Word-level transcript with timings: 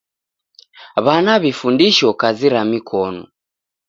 W'ana 1.05 1.33
w'ifundisho 1.41 2.07
kazi 2.21 2.47
ra 2.53 2.61
mikonu. 2.71 3.21